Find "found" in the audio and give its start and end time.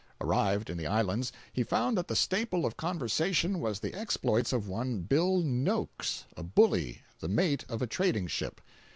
1.63-1.95